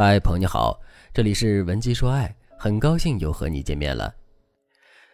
[0.00, 0.80] 嗨，朋友你好，
[1.12, 4.14] 这里是文姬说爱，很高兴又和你见面了。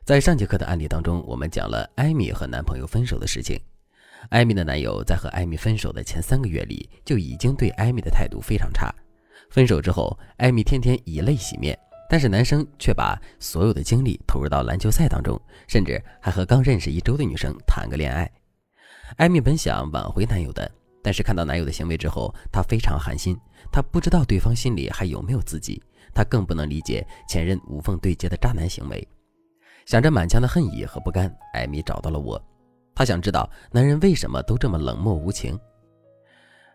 [0.04, 3.58] 在上节课的案例当中，我们讲了艾米和男朋友分手的事情。
[4.28, 8.94] 艾米的男友在和艾米分手的前三个月里，就已经对艾米的态度非常差。
[9.48, 11.78] 分手之后，艾米天天以泪洗面，
[12.10, 18.30] 但是男生却把所有的精力投入到篮球赛当中，甚至还和刚认识一周的女生谈个恋爱。
[19.16, 20.70] 艾米本想挽回男友的。
[21.04, 23.38] 但是看到男友的行为之后，她非常寒心。
[23.70, 25.82] 她不知道对方心里还有没有自己，
[26.14, 29.06] 她更不能理解前任无缝对接的渣男行为。
[29.84, 32.42] 想着满腔的恨意和不甘，艾米找到了我。
[32.94, 35.60] 她想知道男人为什么都这么冷漠无情。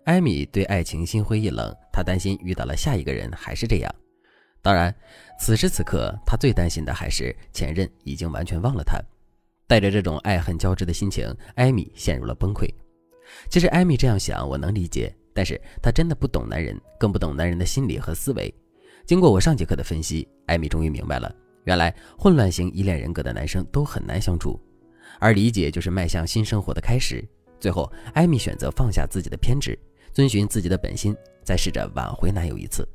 [0.04, 3.96] 艾米对爱情心灰意冷，她担心遇到了下一个人还是这样。
[4.62, 4.94] 当然，
[5.40, 9.00] 此时此刻她最担心的还是前任已经完全忘了她。
[9.66, 12.70] 带着这种爱恨交织的心情，艾米陷入了崩溃。
[13.50, 18.54] 其实艾米这样想，我能理解，但是她真的不懂男人，更不懂男人的心理和思维。
[19.06, 24.60] 经过我上节课的分析，艾米终于明白了，原来混乱型依恋人格的男生都很难相处，
[25.20, 27.28] 而理解就是迈向新生活的开始。
[27.60, 29.78] 最后，艾米选择放下自己的偏执，
[30.14, 32.88] 遵循自己的本心，再试着挽回男友一次。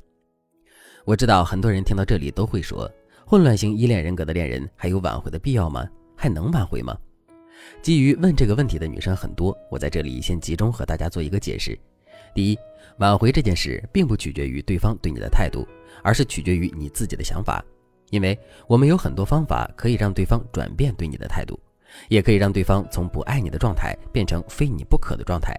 [1.03, 2.89] 我知道很多人听到这里都会说，
[3.27, 5.87] 混乱型依恋人格的恋人还有挽回的必要吗？
[6.15, 6.97] 还能挽回吗？
[7.81, 11.77] 基于问这个问题的女生很多，我在这里先集中和大家做一个解释。
[12.33, 12.59] 第一，
[12.97, 15.67] 挽回这件事并不取决于对方对你的态度，
[16.03, 17.63] 而是取决于你自己的想法。
[18.11, 21.59] 因为我们有很多方法可以让对方转变对你的态度，
[22.07, 25.55] 也可以让对方从不爱你的状态变成非你不可的状态。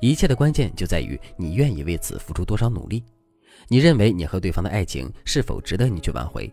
[0.00, 3.02] 一切的关键就在于你愿意为此付出多少努力。
[3.66, 6.50] 你认为你和对方的爱情是否值得你去挽回？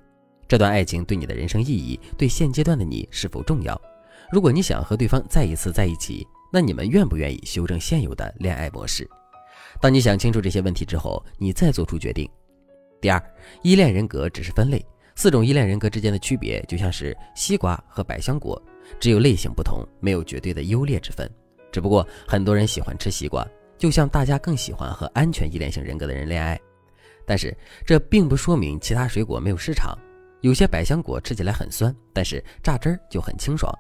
[0.48, 3.80] 这段爱情对你的人生意义，对现阶段的你是否重要？
[4.32, 9.10] 如果你想和对方再一次在一起，那你们愿不愿意修正现有的恋爱模式？
[9.82, 12.30] 当你想清楚这些问题之后，你再做出决定。
[13.02, 13.22] 第二，
[13.62, 14.84] 依恋人格只是分类，
[15.16, 18.62] 四种依恋人格之间的区别就像是西瓜和百香果，
[19.00, 21.30] 只有类型不同，没有绝对的优劣之分。
[21.72, 23.46] 只不过很多人喜欢吃西瓜，
[23.78, 26.60] 就像大家更喜欢和安全依恋型人格的人恋爱。
[27.28, 27.56] 但是
[27.86, 29.98] 这并不说明其他水果没有市场。
[30.42, 33.74] 有些百香果吃起来很酸，但是榨汁儿就很清爽。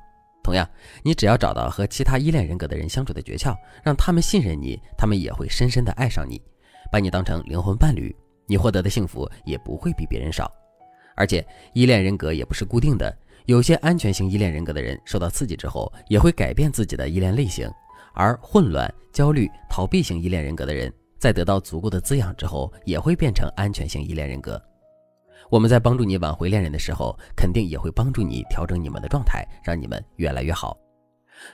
[0.45, 0.69] 同样，
[1.01, 6.39] 你只要找到和其他依恋人格的人相处的诀窍，让他们信任你，他们也会深深的爱上你，
[6.91, 10.51] 把你当成灵魂伴侣，你获得的幸福也不会比别人少。
[11.15, 13.17] 而且，依恋人格也不是固定的，
[13.47, 17.67] 有些安全型依恋人格的人受到刺激之后，也会改变自己的依恋类型；
[18.13, 24.61] 而混乱、焦虑、逃避型依恋人格的人，在得到足够的滋养之后，也会变成安全型依恋人格。
[25.49, 30.77] 我们在帮助你挽回恋人的时候，肯定也会帮助你调整你们的状态，让你们越来越好。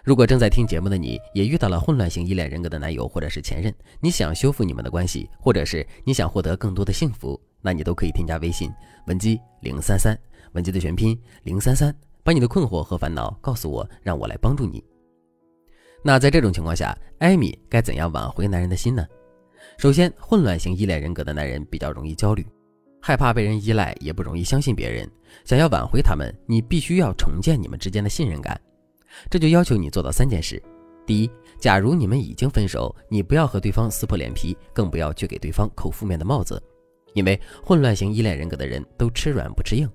[0.04, 8.72] 如果正在听节目的你也遇到了混乱型依恋人格的男友或者是前任，你想修复你们的关系，或者是你想获得更多的幸福，那你都可以添加微信
[9.08, 10.18] 文姬零三三，
[10.54, 14.84] 文姬的全拼零三三，把你的困惑和烦恼告诉我，让我来帮助你。
[16.04, 19.06] 那在这种情况下，艾米该怎样挽回男人的心呢？
[19.78, 22.46] 首先，混乱型依恋人格的男人比较容易焦虑。
[23.02, 25.10] 害怕被人依赖，也不容易相信别人。
[25.44, 28.60] 想要挽回他们，你必须要重建你们之间的信任感。
[29.30, 30.62] 这就要求你做到三件事：
[31.06, 36.62] 第一，假如你们已经分手，你不要和对方撕破脸皮，更不要去给对方扣负面的帽子，
[37.14, 39.90] 因为混乱型依恋人格的人都吃软不吃硬。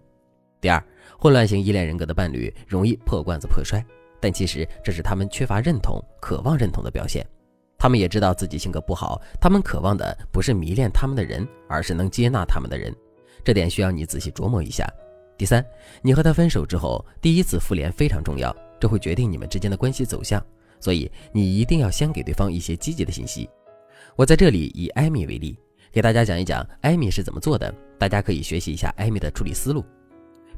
[0.61, 0.83] 第二，
[1.19, 3.85] 混乱型依恋人格的伴侣容易破罐子破摔，
[4.21, 7.25] 但其实这是他们缺乏认同、渴望认同的表现。
[7.79, 12.95] 他们也知道自己性格不好，他们渴望的不是迷恋他们的人，而是能接纳他们的人。
[13.45, 14.87] 这点需要你仔细琢磨一下。
[15.39, 15.65] 第三，
[16.01, 20.43] 你和他分手之后，第一次复联非常重要，这会决定你们之间的关系走向，
[20.81, 23.49] 所以你一定要先给对方一些积极的信息。
[24.17, 25.59] 我在这里以艾米为例，
[25.93, 29.85] 给大家讲一讲艾米是怎么做的，大家可以学习一下艾米的处理思路。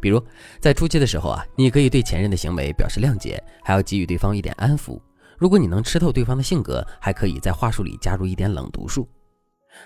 [0.00, 0.22] 比如
[0.60, 4.96] 在初期的时候啊，你可以对前任的行为表示谅解，还要给予对方一点安抚。
[5.38, 9.08] 如果你能吃透对方的性格，还可以在话术里加入一点冷读术。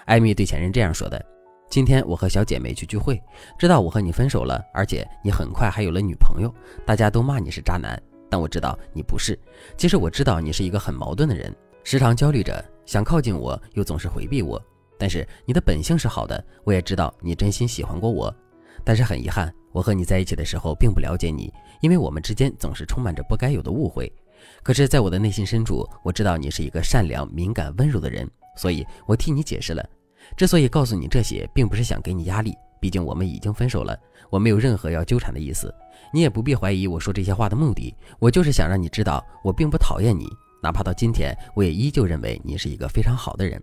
[0.06, 1.22] 艾米对前任这样说的
[1.68, 3.22] ：“今天我和小姐妹去聚会，
[3.58, 6.52] 知道我和你分手了，而且你很快还有了女朋友，
[6.86, 9.38] 大家都骂你是渣男，但我知道你不是。
[9.76, 11.54] 其实我知道你是一个很矛盾的人，
[11.84, 14.60] 时常焦虑着，想靠近我，又总是回避我。
[14.98, 18.34] 但是你的本性是好的，我也知道你真心喜欢过我。
[18.82, 21.52] 但是很遗憾，我和你在一起的时候并不了解你，
[21.82, 24.10] 因为我们之间总是充满着不该有的误会。”
[24.62, 29.84] 可是，在我的内心深处，我知道你是一个善良、敏感、温柔的人，所以我替你解释了。
[30.36, 33.98] 之所以告诉你这些，并不是想给你压力，毕竟我们已经分手了，
[34.30, 35.74] 我没有任何要纠缠的意思。
[36.12, 40.28] 你也不必怀疑我说这些话的目的，我就是想让你知道，我并不讨厌你，
[40.62, 43.60] 哪怕到今天，我也依旧认为你是一个非常好的人。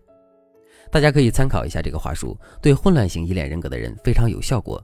[0.91, 4.83] 大家可以参考一下这个话术，对混乱型依恋人格的人非常有效果。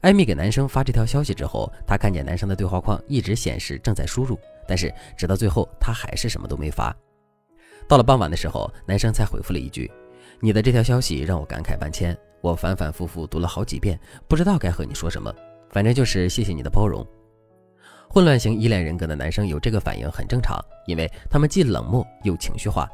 [0.00, 4.38] 艾米给男生发这条消息之后，她看见男生的对话框一直显示正在输入，
[4.68, 6.94] 但是直到最后他还是什么都没发。
[7.88, 9.90] 到了傍晚的时候，男生才回复了一句
[10.40, 13.98] ：“你的这条消息让我感慨万千，我反反复复读了好几遍，
[14.28, 15.34] 不知道该和你说什么，
[15.70, 17.04] 反正就是谢谢你的包容。”
[18.10, 22.88] 混乱型依恋人格的男生有这个反应很正常，因为他们既冷漠又情绪化。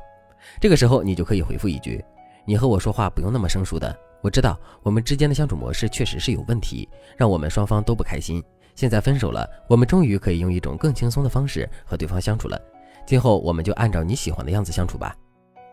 [0.61, 2.05] 这个时候你就可以回复一句
[2.47, 8.43] ：“你和我说话不用那么生疏的。”我知道我们之间的相处模式确实是有问题，让我们双方都不开心。
[8.75, 12.61] 现在分手了，我们终于可以用一种更轻松的方式和对方相处了。
[13.07, 15.15] 今后我们就按照你喜欢的样子相处吧。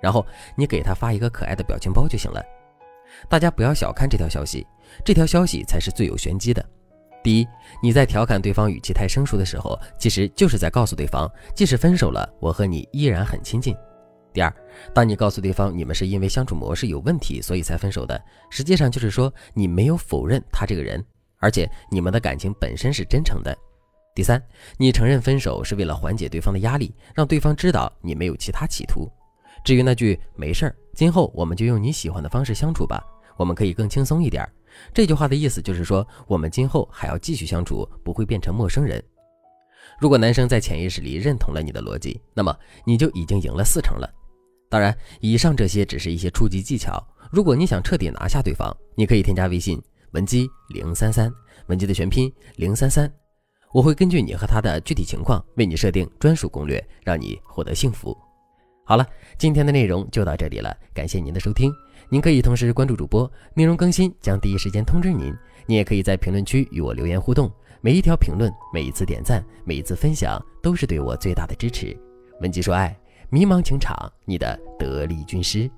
[0.01, 0.25] 然后
[0.55, 2.43] 你给他发一个可爱的表情包就行了。
[3.29, 4.65] 大家不要小看这条消息，
[5.05, 6.65] 这条消息才是最有玄机的。
[7.23, 7.47] 第一，
[7.83, 13.75] 你在调侃对方语气太生疏的时候，其实就是在告诉对方，即使分手了，我和你依然很亲近。
[14.33, 14.51] 第二，
[14.93, 18.19] 当你告诉对方你们是因为相处模式有问题，所以才分手的，
[18.49, 21.03] 实际上就是说你没有否认他这个人，
[21.41, 23.57] 而且你们的感情本身是真诚的。
[24.15, 24.41] 第三，
[24.77, 29.09] 你承认分手是为了缓解对方的压力，让对方知道你没有其他企图。
[29.63, 33.03] 至于那句没事儿，今后我们就用你喜欢的方式相处吧，
[33.37, 34.47] 我们可以更轻松一点。
[34.93, 39.03] 这句话的意思就是说，我们今后还要继续相处，不会变成陌生人。
[39.99, 42.55] 如果男生在潜意识里认同了你的逻辑，那么
[42.85, 44.09] 你就已经赢了四成了。
[44.69, 47.01] 当然，以上这些只是一些初级技巧。
[47.31, 51.31] 如果你想彻底拿下对方，你可以添加微信文姬零三三，
[51.67, 53.11] 文姬的全拼零三三，
[53.71, 58.15] 我会根据你和他的具体情况为你设定专属攻略，让你获得幸福。
[58.83, 61.71] 好了，今天的内容就到这里了，感谢您的收听。
[62.09, 65.33] 您可以同时关注主播，内容更新将第一时间通知您。
[65.65, 67.49] 您也可以在评论区与我留言互动，
[67.79, 71.97] 每一条评论、每一次点赞、每一次分享，都是对我最大的支持。
[72.41, 72.95] 文姬说爱。
[73.33, 75.71] 迷茫情场，你的得力军师。